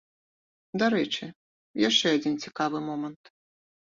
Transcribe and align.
Дарэчы, 0.83 1.25
яшчэ 1.89 2.07
адзін 2.17 2.33
цікавы 2.45 2.77
момант. 2.89 3.23